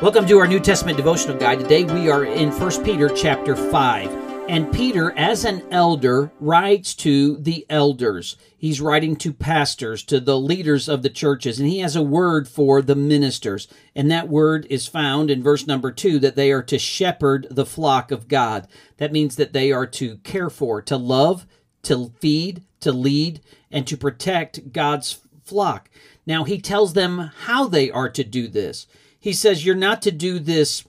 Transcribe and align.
Welcome 0.00 0.26
to 0.26 0.38
our 0.38 0.46
New 0.46 0.60
Testament 0.60 0.96
devotional 0.96 1.36
guide. 1.36 1.58
Today 1.58 1.82
we 1.82 2.08
are 2.08 2.24
in 2.24 2.52
1 2.52 2.84
Peter 2.84 3.08
chapter 3.08 3.56
5. 3.56 4.48
And 4.48 4.72
Peter, 4.72 5.10
as 5.18 5.44
an 5.44 5.64
elder, 5.72 6.30
writes 6.38 6.94
to 6.94 7.36
the 7.38 7.66
elders. 7.68 8.36
He's 8.56 8.80
writing 8.80 9.16
to 9.16 9.32
pastors, 9.32 10.04
to 10.04 10.20
the 10.20 10.38
leaders 10.38 10.88
of 10.88 11.02
the 11.02 11.10
churches, 11.10 11.58
and 11.58 11.68
he 11.68 11.80
has 11.80 11.96
a 11.96 12.02
word 12.02 12.46
for 12.46 12.80
the 12.80 12.94
ministers. 12.94 13.66
And 13.96 14.08
that 14.08 14.28
word 14.28 14.68
is 14.70 14.86
found 14.86 15.32
in 15.32 15.42
verse 15.42 15.66
number 15.66 15.90
two 15.90 16.20
that 16.20 16.36
they 16.36 16.52
are 16.52 16.62
to 16.62 16.78
shepherd 16.78 17.48
the 17.50 17.66
flock 17.66 18.12
of 18.12 18.28
God. 18.28 18.68
That 18.98 19.10
means 19.10 19.34
that 19.34 19.52
they 19.52 19.72
are 19.72 19.86
to 19.86 20.18
care 20.18 20.48
for, 20.48 20.80
to 20.80 20.96
love, 20.96 21.44
to 21.82 22.12
feed, 22.20 22.62
to 22.82 22.92
lead, 22.92 23.40
and 23.68 23.84
to 23.88 23.96
protect 23.96 24.72
God's 24.72 25.18
flock. 25.42 25.90
Now, 26.24 26.44
he 26.44 26.60
tells 26.60 26.92
them 26.92 27.32
how 27.46 27.66
they 27.66 27.90
are 27.90 28.10
to 28.10 28.22
do 28.22 28.46
this. 28.46 28.86
He 29.18 29.32
says, 29.32 29.64
You're 29.64 29.74
not 29.74 30.02
to 30.02 30.10
do 30.10 30.38
this 30.38 30.84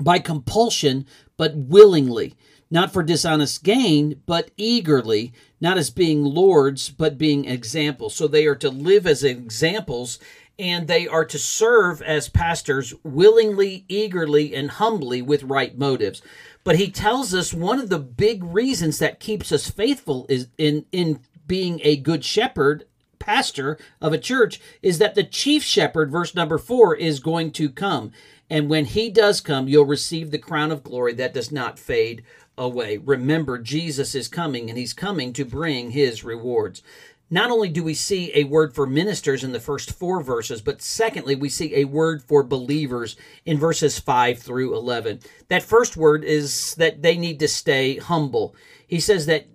by 0.00 0.18
compulsion, 0.18 1.06
but 1.36 1.54
willingly, 1.56 2.34
not 2.70 2.92
for 2.92 3.02
dishonest 3.02 3.62
gain, 3.62 4.22
but 4.26 4.50
eagerly, 4.56 5.32
not 5.60 5.78
as 5.78 5.90
being 5.90 6.24
lords, 6.24 6.88
but 6.88 7.18
being 7.18 7.44
examples. 7.44 8.14
So 8.14 8.26
they 8.26 8.46
are 8.46 8.56
to 8.56 8.70
live 8.70 9.06
as 9.06 9.24
examples 9.24 10.18
and 10.58 10.86
they 10.86 11.08
are 11.08 11.24
to 11.24 11.38
serve 11.38 12.02
as 12.02 12.28
pastors 12.28 12.94
willingly, 13.02 13.84
eagerly, 13.88 14.54
and 14.54 14.70
humbly 14.70 15.22
with 15.22 15.42
right 15.42 15.76
motives. 15.76 16.22
But 16.62 16.76
he 16.76 16.90
tells 16.90 17.34
us 17.34 17.52
one 17.52 17.80
of 17.80 17.88
the 17.88 17.98
big 17.98 18.44
reasons 18.44 18.98
that 18.98 19.18
keeps 19.18 19.50
us 19.50 19.70
faithful 19.70 20.26
is 20.28 20.48
in 20.58 20.84
in 20.92 21.20
being 21.46 21.80
a 21.82 21.96
good 21.96 22.24
shepherd 22.24 22.84
pastor 23.22 23.78
of 24.00 24.12
a 24.12 24.18
church 24.18 24.60
is 24.82 24.98
that 24.98 25.14
the 25.14 25.22
chief 25.22 25.62
shepherd, 25.62 26.10
verse 26.10 26.34
number 26.34 26.58
four, 26.58 26.96
is 26.96 27.20
going 27.20 27.52
to 27.52 27.70
come. 27.70 28.10
And 28.50 28.68
when 28.68 28.84
he 28.84 29.10
does 29.10 29.40
come, 29.40 29.68
you'll 29.68 29.86
receive 29.86 30.30
the 30.30 30.38
crown 30.38 30.72
of 30.72 30.82
glory 30.82 31.14
that 31.14 31.32
does 31.32 31.52
not 31.52 31.78
fade 31.78 32.24
away. 32.58 32.98
Remember, 32.98 33.58
Jesus 33.58 34.14
is 34.16 34.26
coming, 34.26 34.68
and 34.68 34.76
he's 34.76 34.92
coming 34.92 35.32
to 35.34 35.44
bring 35.44 35.92
his 35.92 36.24
rewards. 36.24 36.82
Not 37.30 37.50
only 37.50 37.70
do 37.70 37.82
we 37.82 37.94
see 37.94 38.30
a 38.34 38.44
word 38.44 38.74
for 38.74 38.86
ministers 38.86 39.42
in 39.42 39.52
the 39.52 39.60
first 39.60 39.92
four 39.92 40.20
verses, 40.20 40.60
but 40.60 40.82
secondly, 40.82 41.34
we 41.34 41.48
see 41.48 41.76
a 41.76 41.84
word 41.84 42.22
for 42.22 42.42
believers 42.42 43.16
in 43.46 43.56
verses 43.56 43.98
5 43.98 44.38
through 44.38 44.74
11. 44.76 45.20
That 45.48 45.62
first 45.62 45.96
word 45.96 46.24
is 46.24 46.74
that 46.74 47.00
they 47.00 47.16
need 47.16 47.38
to 47.38 47.48
stay 47.48 47.96
humble. 47.96 48.54
He 48.86 49.00
says 49.00 49.24
that 49.26 49.46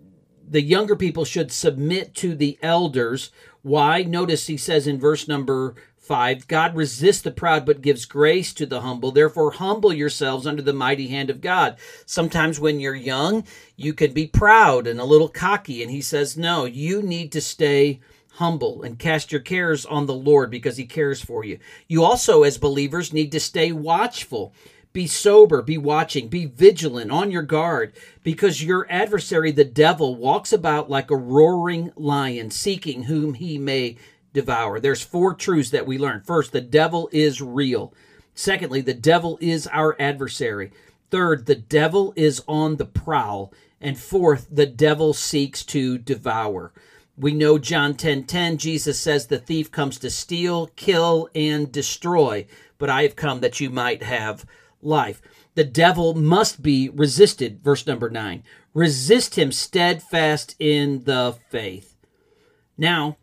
the 0.49 0.61
younger 0.61 0.95
people 0.95 1.25
should 1.25 1.51
submit 1.51 2.15
to 2.15 2.33
the 2.33 2.57
elders. 2.61 3.31
Why? 3.67 4.03
Notice 4.03 4.47
he 4.47 4.55
says 4.55 4.87
in 4.87 4.97
verse 4.97 5.27
number 5.27 5.75
5 5.97 6.47
God 6.47 6.73
resists 6.73 7.21
the 7.21 7.31
proud 7.31 7.65
but 7.65 7.81
gives 7.81 8.05
grace 8.05 8.53
to 8.53 8.65
the 8.65 8.79
humble. 8.79 9.11
Therefore, 9.11 9.51
humble 9.51 9.91
yourselves 9.91 10.47
under 10.47 10.61
the 10.61 10.71
mighty 10.71 11.09
hand 11.09 11.29
of 11.29 11.41
God. 11.41 11.75
Sometimes 12.05 12.61
when 12.61 12.79
you're 12.79 12.95
young, 12.95 13.43
you 13.75 13.93
can 13.93 14.13
be 14.13 14.25
proud 14.25 14.87
and 14.87 15.01
a 15.01 15.03
little 15.03 15.27
cocky. 15.27 15.83
And 15.83 15.91
he 15.91 15.99
says, 15.99 16.37
No, 16.37 16.63
you 16.63 17.01
need 17.01 17.33
to 17.33 17.41
stay 17.41 17.99
humble 18.35 18.83
and 18.83 18.97
cast 18.97 19.33
your 19.33 19.41
cares 19.41 19.85
on 19.85 20.05
the 20.05 20.13
Lord 20.13 20.49
because 20.49 20.77
he 20.77 20.85
cares 20.85 21.21
for 21.21 21.43
you. 21.43 21.59
You 21.89 22.05
also, 22.05 22.43
as 22.43 22.57
believers, 22.57 23.11
need 23.11 23.33
to 23.33 23.39
stay 23.41 23.73
watchful. 23.73 24.53
Be 24.93 25.07
sober, 25.07 25.61
be 25.61 25.77
watching, 25.77 26.27
be 26.27 26.45
vigilant, 26.45 27.11
on 27.11 27.29
your 27.29 27.43
guard, 27.43 27.93
because 28.23 28.63
your 28.63 28.87
adversary, 28.89 29.51
the 29.51 29.63
devil, 29.63 30.15
walks 30.15 30.51
about 30.51 30.89
like 30.89 31.11
a 31.11 31.15
roaring 31.15 31.91
lion, 31.95 32.49
seeking 32.49 33.03
whom 33.03 33.35
he 33.35 33.57
may 33.57 33.97
devour. 34.33 34.79
There's 34.79 35.03
four 35.03 35.33
truths 35.33 35.69
that 35.71 35.85
we 35.85 35.97
learn. 35.97 36.21
First, 36.21 36.51
the 36.51 36.61
devil 36.61 37.09
is 37.11 37.41
real. 37.41 37.93
Secondly, 38.33 38.81
the 38.81 38.93
devil 38.93 39.37
is 39.41 39.67
our 39.67 39.95
adversary. 39.99 40.71
Third, 41.09 41.45
the 41.45 41.55
devil 41.55 42.13
is 42.15 42.43
on 42.47 42.75
the 42.75 42.85
prowl. 42.85 43.53
And 43.79 43.97
fourth, 43.97 44.47
the 44.51 44.65
devil 44.65 45.13
seeks 45.13 45.63
to 45.65 45.97
devour. 45.97 46.71
We 47.17 47.33
know 47.33 47.57
John 47.57 47.93
10:10 47.93 47.97
10, 47.97 48.23
10, 48.25 48.57
Jesus 48.57 48.99
says 48.99 49.25
the 49.25 49.39
thief 49.39 49.71
comes 49.71 49.97
to 49.99 50.09
steal, 50.11 50.67
kill 50.75 51.29
and 51.33 51.71
destroy, 51.71 52.45
but 52.77 52.91
I 52.91 53.03
have 53.03 53.15
come 53.15 53.39
that 53.39 53.59
you 53.59 53.71
might 53.71 54.03
have 54.03 54.45
life. 54.81 55.21
The 55.55 55.63
devil 55.63 56.13
must 56.13 56.61
be 56.61 56.89
resisted, 56.89 57.63
verse 57.63 57.87
number 57.87 58.09
9. 58.09 58.43
Resist 58.73 59.35
him 59.35 59.51
steadfast 59.51 60.55
in 60.59 61.03
the 61.05 61.35
faith. 61.49 61.95
Now, 62.77 63.17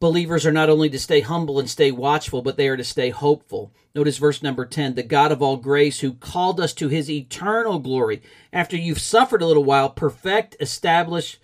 believers 0.00 0.44
are 0.44 0.52
not 0.52 0.68
only 0.68 0.90
to 0.90 0.98
stay 0.98 1.20
humble 1.20 1.58
and 1.58 1.68
stay 1.68 1.90
watchful, 1.90 2.42
but 2.42 2.56
they 2.56 2.68
are 2.68 2.76
to 2.76 2.84
stay 2.84 3.10
hopeful. 3.10 3.72
Notice 3.94 4.18
verse 4.18 4.42
number 4.42 4.66
10 4.66 4.94
the 4.94 5.02
God 5.02 5.32
of 5.32 5.42
all 5.42 5.56
grace, 5.56 6.00
who 6.00 6.12
called 6.14 6.60
us 6.60 6.72
to 6.74 6.88
his 6.88 7.10
eternal 7.10 7.78
glory, 7.78 8.22
after 8.52 8.76
you've 8.76 9.00
suffered 9.00 9.42
a 9.42 9.46
little 9.46 9.64
while, 9.64 9.88
perfect, 9.90 10.56
establish, 10.60 11.38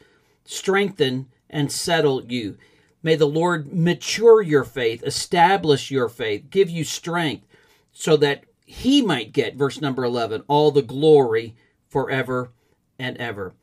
strengthen, 0.45 1.27
and 1.49 1.73
settle 1.73 2.25
you. 2.25 2.57
May 3.03 3.17
the 3.17 3.27
Lord 3.27 3.73
mature 3.73 4.41
your 4.41 4.65
faith, 4.65 5.03
establish 5.05 5.91
your 5.91 6.09
faith, 6.09 6.51
give 6.51 6.71
you 6.71 6.85
strength, 6.85 7.47
so 7.93 8.17
that 8.19 8.45
he 8.65 9.03
might 9.03 9.33
get, 9.33 9.57
verse 9.57 9.81
number 9.81 10.05
11, 10.05 10.43
all 10.49 10.71
the 10.71 10.83
glory 10.83 11.55
forever 11.89 12.51
and 12.99 13.17
ever. 13.19 13.55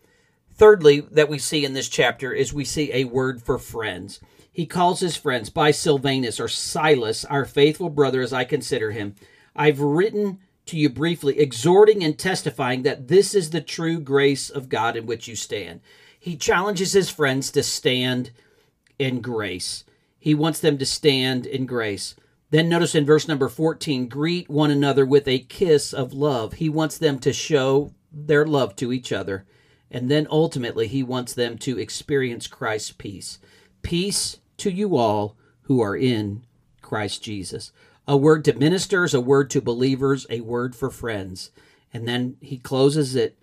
Thirdly, 0.54 1.02
that 1.12 1.30
we 1.30 1.40
see 1.40 1.66
in 1.66 1.74
this 1.74 1.90
chapter 1.90 2.32
is 2.32 2.54
we 2.54 2.66
see 2.66 2.92
a 2.94 3.06
word 3.06 3.42
for 3.42 3.58
friends. 3.58 4.20
He 4.52 4.66
calls 4.66 5.00
his 5.00 5.18
friends 5.18 5.50
by 5.50 5.72
Silvanus 5.72 6.40
or 6.40 6.48
Silas, 6.48 7.26
our 7.26 7.46
faithful 7.46 7.90
brother, 7.90 8.22
as 8.22 8.32
I 8.32 8.44
consider 8.44 8.92
him. 8.92 9.16
I've 9.56 9.80
written 9.80 10.40
to 10.68 10.78
you 10.78 10.90
briefly, 10.90 11.40
exhorting 11.40 12.04
and 12.04 12.18
testifying 12.18 12.84
that 12.84 13.08
this 13.08 13.34
is 13.34 13.50
the 13.50 13.62
true 13.62 14.00
grace 14.00 14.50
of 14.50 14.70
God 14.70 14.96
in 14.96 15.06
which 15.06 15.28
you 15.28 15.36
stand. 15.36 15.82
He 16.20 16.36
challenges 16.36 16.94
his 16.94 17.10
friends 17.10 17.50
to 17.52 17.64
stand 17.64 18.32
in 19.00 19.22
grace. 19.22 19.84
He 20.20 20.36
wants 20.36 20.60
them 20.60 20.78
to 20.78 20.86
stand 20.86 21.48
in 21.48 21.66
grace. 21.66 22.16
Then 22.52 22.68
notice 22.68 22.96
in 22.96 23.06
verse 23.06 23.28
number 23.28 23.48
14 23.48 24.08
greet 24.08 24.50
one 24.50 24.72
another 24.72 25.06
with 25.06 25.28
a 25.28 25.40
kiss 25.40 25.94
of 25.94 26.14
love. 26.14 26.54
He 26.54 26.70
wants 26.70 26.98
them 26.98 27.18
to 27.20 27.32
show 27.32 27.94
their 28.12 28.46
love 28.46 28.76
to 28.76 28.92
each 28.92 29.12
other. 29.14 29.46
And 29.90 30.12
then 30.12 30.28
ultimately, 30.30 30.88
he 30.88 31.02
wants 31.02 31.34
them 31.34 31.58
to 31.60 31.80
experience 31.80 32.48
Christ's 32.48 32.92
peace. 32.92 33.40
Peace 33.82 34.38
to 34.58 34.70
you 34.70 34.98
all 34.98 35.36
who 35.64 35.82
are 35.82 35.96
in 35.96 36.44
Christ 36.82 37.24
Jesus. 37.24 37.72
A 38.08 38.18
word 38.18 38.44
to 38.46 38.54
ministers, 38.54 39.14
a 39.14 39.22
word 39.22 39.50
to 39.52 39.62
believers, 39.62 40.28
a 40.30 40.42
word 40.42 40.76
for 40.76 40.90
friends. 40.90 41.52
And 41.94 42.08
then 42.08 42.36
he 42.42 42.58
closes 42.58 43.16
it 43.16 43.38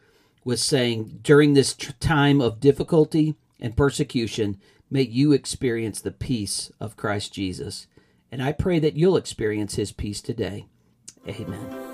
with 0.44 0.60
saying, 0.60 1.20
During 1.22 1.54
this 1.54 1.74
time 1.74 2.40
of 2.40 2.60
difficulty 2.60 3.36
and 3.58 3.76
persecution, 3.76 4.58
may 4.90 5.02
you 5.02 5.32
experience 5.32 6.00
the 6.00 6.10
peace 6.10 6.70
of 6.78 6.96
Christ 6.96 7.32
Jesus. 7.32 7.86
And 8.30 8.42
I 8.42 8.52
pray 8.52 8.78
that 8.78 8.96
you'll 8.96 9.16
experience 9.16 9.76
his 9.76 9.92
peace 9.92 10.20
today. 10.20 10.66
Amen. 11.26 11.88